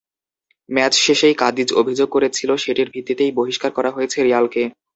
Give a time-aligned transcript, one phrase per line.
[0.69, 4.63] Match শেষেই Cadiz অভিযোগ করেছিল, সেটির ভিত্তিতেই বহিষ্কার করা হয়েছে রিয়ালকে।